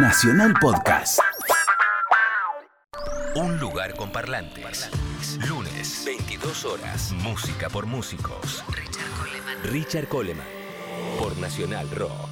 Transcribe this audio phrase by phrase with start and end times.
[0.00, 1.18] Nacional Podcast.
[3.34, 4.88] Un lugar con parlantes.
[5.48, 7.12] Lunes, 22 horas.
[7.12, 8.64] Música por músicos.
[8.68, 9.62] Richard Coleman.
[9.64, 10.46] Richard Coleman.
[11.18, 12.27] Por Nacional Rock.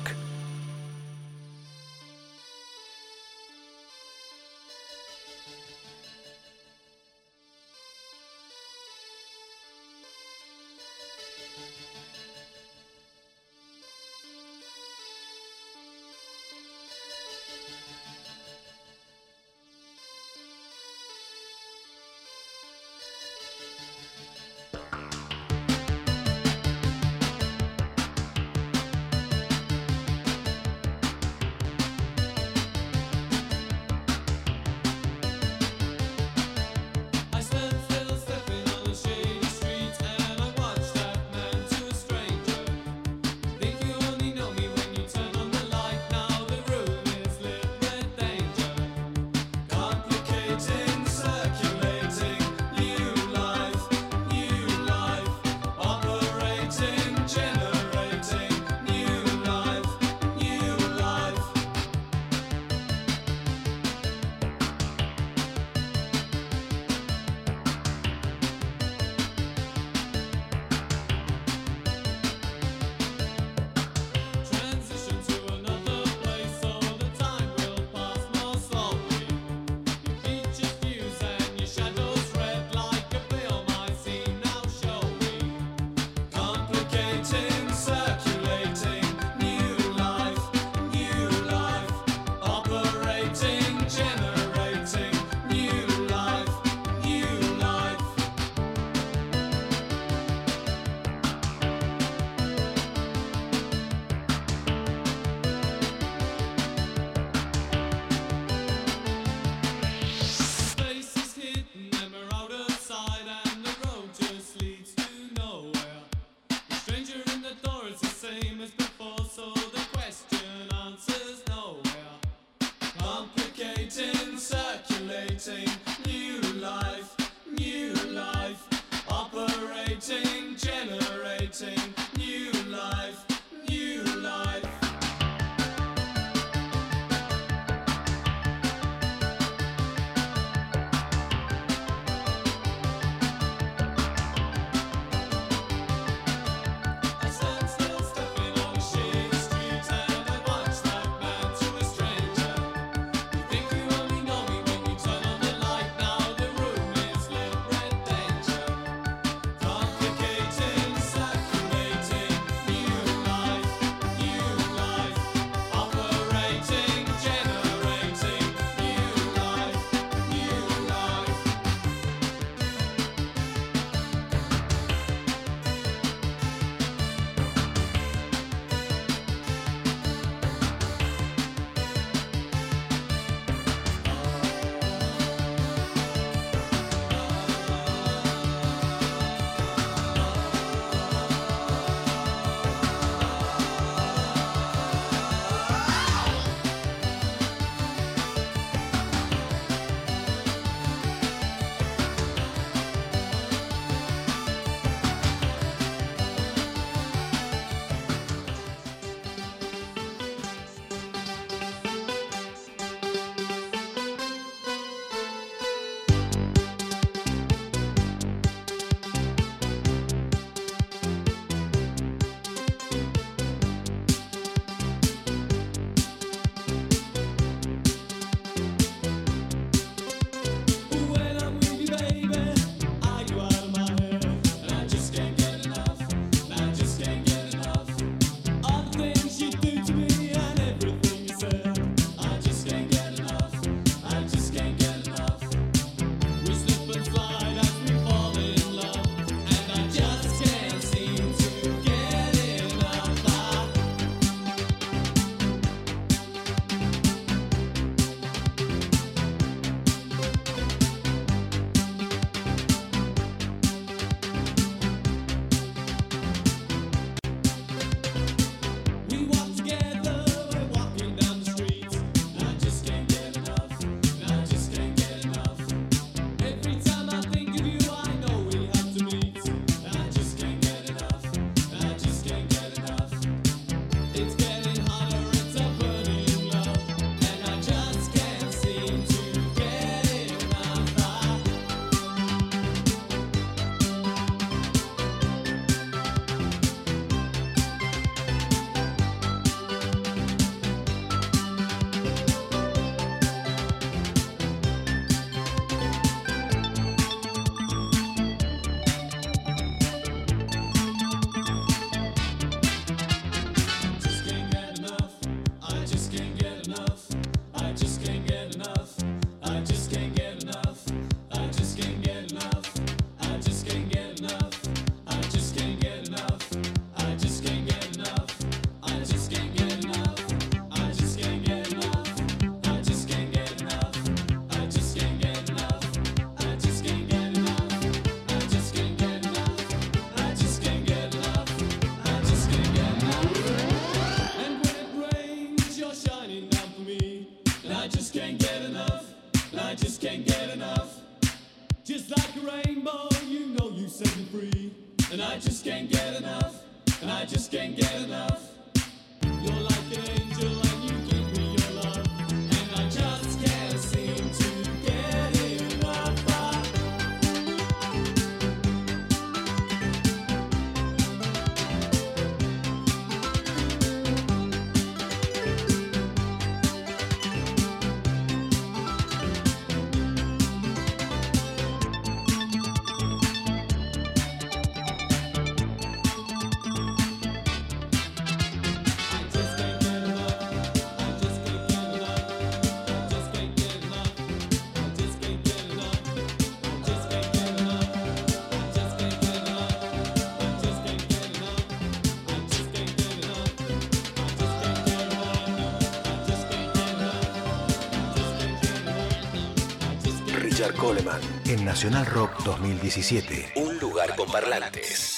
[410.57, 411.21] Richard Coleman.
[411.45, 413.53] En Nacional Rock 2017.
[413.57, 415.16] Un lugar con parlantes.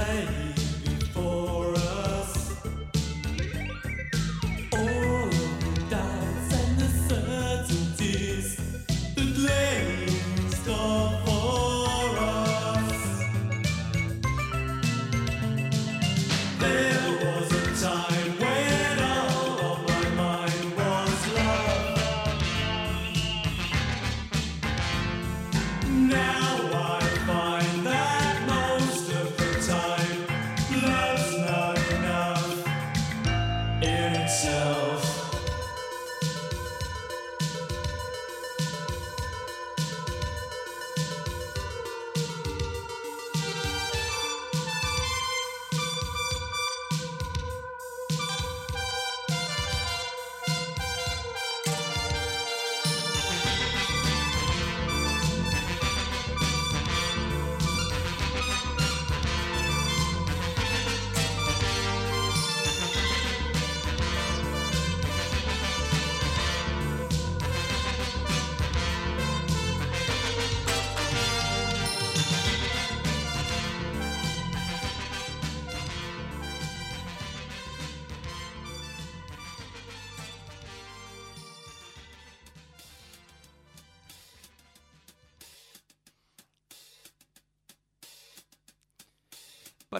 [0.00, 0.39] play.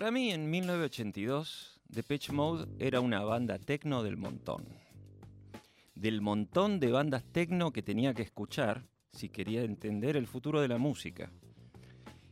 [0.01, 4.65] Para mí, en 1982, Depeche Mode era una banda techno del montón.
[5.95, 10.69] Del montón de bandas techno que tenía que escuchar si quería entender el futuro de
[10.69, 11.31] la música.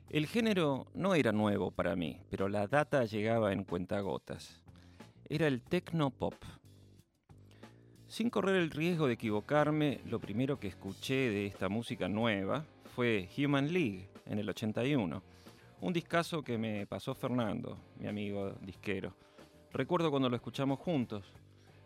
[0.09, 4.63] El género no era nuevo para mí, pero la data llegaba en cuentagotas.
[5.29, 6.37] Era el techno pop.
[8.07, 12.65] Sin correr el riesgo de equivocarme, lo primero que escuché de esta música nueva
[12.97, 15.23] fue Human League en el 81
[15.81, 19.15] un discazo que me pasó Fernando, mi amigo disquero.
[19.73, 21.33] Recuerdo cuando lo escuchamos juntos,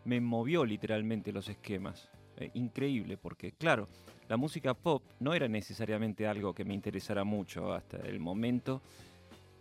[0.05, 2.09] me movió literalmente los esquemas.
[2.37, 3.87] Eh, increíble, porque claro,
[4.27, 8.81] la música pop no era necesariamente algo que me interesara mucho hasta el momento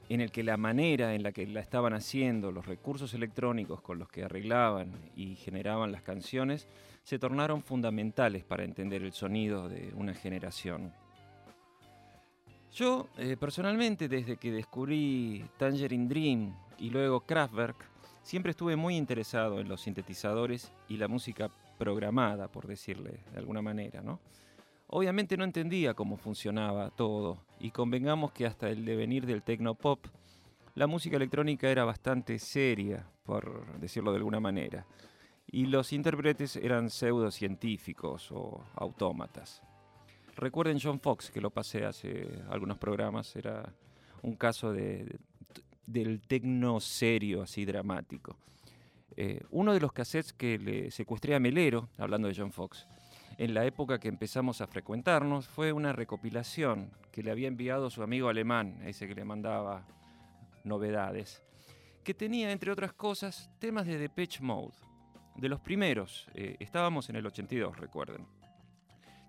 [0.08, 3.98] en el que la manera en la que la estaban haciendo, los recursos electrónicos con
[3.98, 6.66] los que arreglaban y generaban las canciones,
[7.02, 10.92] se tornaron fundamentales para entender el sonido de una generación.
[12.74, 17.76] Yo, eh, personalmente, desde que descubrí Tangerine Dream y luego Kraftwerk,
[18.22, 23.60] siempre estuve muy interesado en los sintetizadores y la música programada, por decirle de alguna
[23.60, 24.02] manera.
[24.86, 30.06] Obviamente no entendía cómo funcionaba todo, y convengamos que hasta el devenir del tecnopop,
[30.74, 34.86] la música electrónica era bastante seria, por decirlo de alguna manera,
[35.46, 39.62] y los intérpretes eran pseudocientíficos o autómatas.
[40.36, 43.72] Recuerden John Fox, que lo pasé hace algunos programas, era
[44.22, 45.18] un caso de,
[45.86, 48.36] del tecno serio, así dramático.
[49.16, 52.86] Eh, uno de los cassettes que le secuestré a Melero, hablando de John Fox,
[53.38, 58.02] en la época que empezamos a frecuentarnos fue una recopilación que le había enviado su
[58.02, 59.86] amigo alemán, ese que le mandaba
[60.64, 61.42] novedades,
[62.04, 64.74] que tenía, entre otras cosas, temas de Depeche Mode,
[65.36, 66.26] de los primeros.
[66.34, 68.26] Eh, estábamos en el 82, recuerden.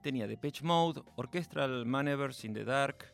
[0.04, 3.06] Tenía Depeche Mode, Orchestral Maneuvers in the Dark,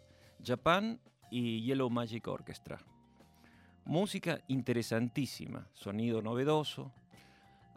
[0.44, 2.80] Japan y Yellow Magic Orchestra.
[3.86, 6.92] Música interesantísima, sonido novedoso,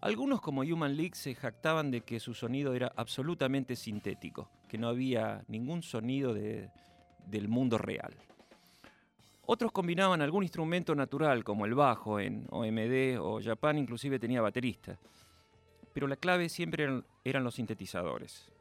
[0.01, 4.89] algunos como Human League se jactaban de que su sonido era absolutamente sintético, que no
[4.89, 8.15] había ningún sonido del mundo real.
[9.45, 14.99] Otros combinaban algún instrumento natural como el bajo en OMD o Japan inclusive tenía baterista.
[15.93, 18.52] Pero la clave siempre eran los sintetizadores.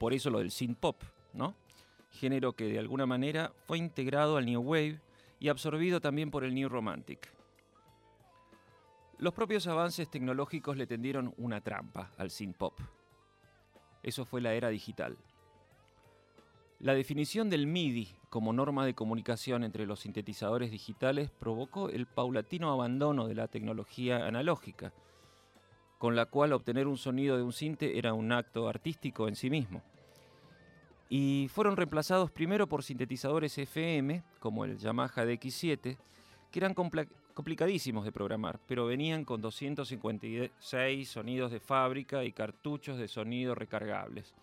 [0.00, 1.02] Por eso lo del synth pop,
[1.34, 1.54] ¿no?
[2.12, 4.98] Género que de alguna manera fue integrado al New Wave
[5.38, 7.30] y absorbido también por el New Romantic.
[9.18, 12.80] Los propios avances tecnológicos le tendieron una trampa al synth pop.
[14.02, 15.18] Eso fue la era digital.
[16.78, 22.72] La definición del MIDI como norma de comunicación entre los sintetizadores digitales provocó el paulatino
[22.72, 24.94] abandono de la tecnología analógica,
[26.00, 29.50] con la cual obtener un sonido de un sinte era un acto artístico en sí
[29.50, 29.82] mismo.
[31.10, 35.98] Y fueron reemplazados primero por sintetizadores FM, como el Yamaha DX7,
[36.50, 43.06] que eran complicadísimos de programar, pero venían con 256 sonidos de fábrica y cartuchos de
[43.06, 44.34] sonido recargables.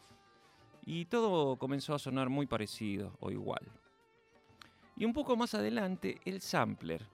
[0.85, 3.67] Y todo comenzó a sonar muy parecido o igual.
[4.95, 7.07] Y un poco más adelante, el sampler,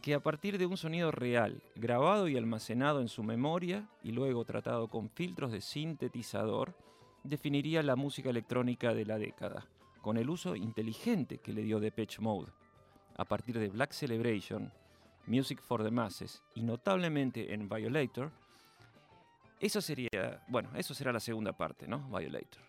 [0.00, 4.44] que a partir de un sonido real, grabado y almacenado en su memoria y luego
[4.44, 6.74] tratado con filtros de sintetizador,
[7.22, 9.66] definiría la música electrónica de la década,
[10.00, 12.52] con el uso inteligente que le dio Depeche Mode,
[13.16, 14.72] a partir de Black Celebration
[15.26, 18.32] Music for the Masses y notablemente en Violator,
[19.60, 22.08] eso sería, bueno, eso será la segunda parte, ¿no?
[22.08, 22.62] Violator.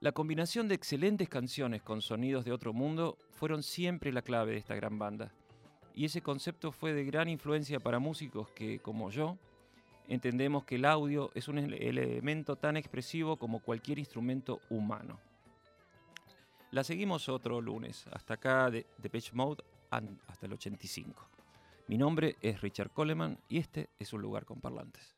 [0.00, 4.58] La combinación de excelentes canciones con sonidos de otro mundo fueron siempre la clave de
[4.58, 5.32] esta gran banda.
[5.96, 9.38] Y ese concepto fue de gran influencia para músicos que, como yo,
[10.06, 15.18] entendemos que el audio es un elemento tan expresivo como cualquier instrumento humano.
[16.70, 18.04] La seguimos otro lunes.
[18.12, 21.26] Hasta acá de Depeche Mode hasta el 85.
[21.88, 25.15] Mi nombre es Richard Coleman y este es un lugar con parlantes.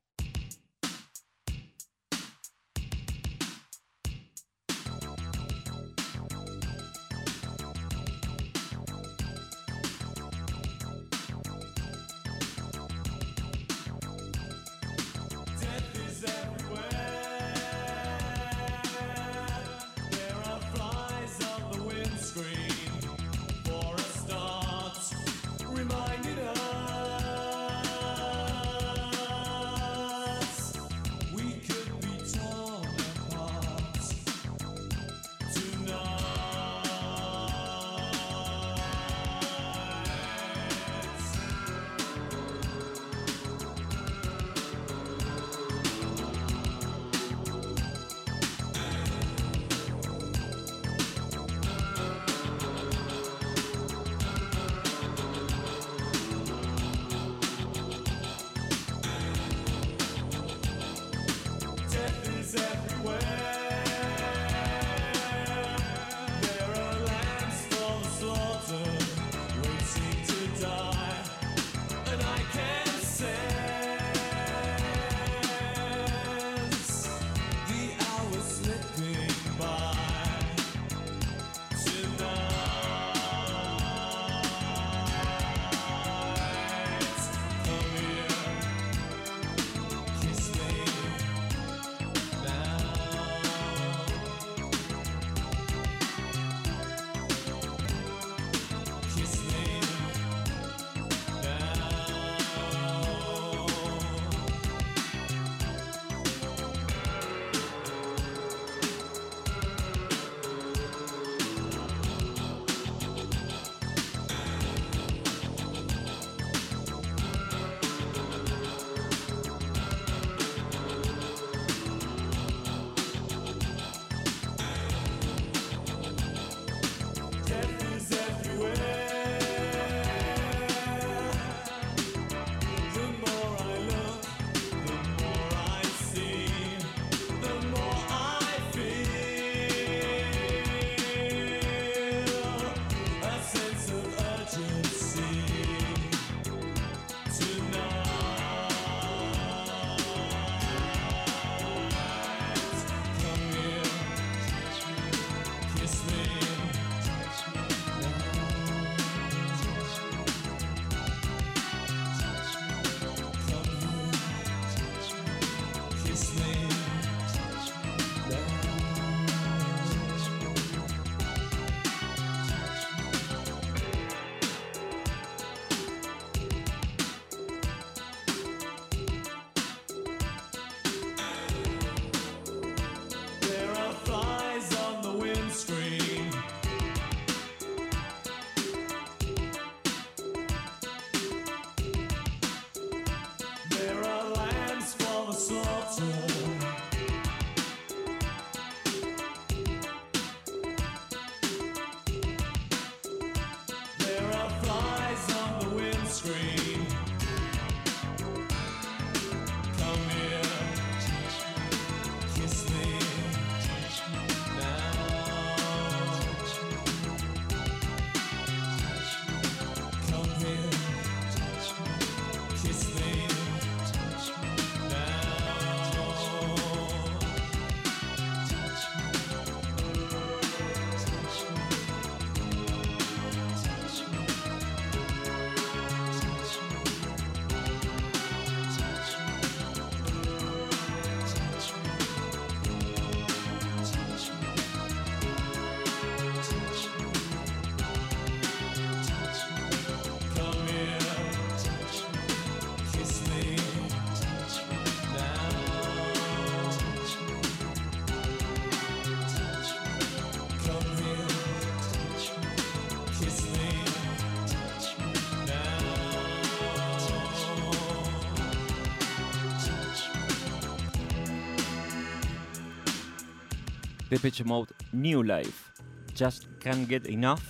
[274.10, 275.70] Depeche Mode New Life,
[276.14, 277.42] Just Can't Get Enough,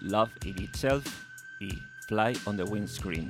[0.00, 1.04] Love It Itself
[1.60, 3.28] y Fly on the Windscreen.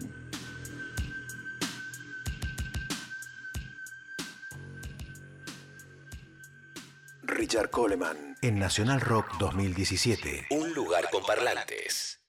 [7.22, 10.46] Richard Coleman en Nacional Rock 2017.
[10.50, 12.23] Un lugar con parlantes.